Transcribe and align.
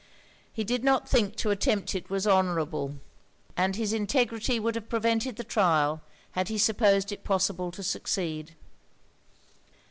He 0.51 0.63
did 0.63 0.83
not 0.83 1.07
think 1.07 1.33
that 1.33 1.37
to 1.41 1.51
attempt 1.51 1.93
it 1.93 2.09
was 2.09 2.25
honourable; 2.25 2.95
and 3.55 3.75
his 3.75 3.93
integrity 3.93 4.59
would 4.59 4.73
have 4.73 4.89
prevented 4.89 5.35
the 5.35 5.43
trial, 5.43 6.01
had 6.31 6.47
he 6.47 6.57
supposed 6.57 7.11
it 7.11 7.23
possible 7.23 7.69
to 7.71 7.83
succeed. 7.83 8.55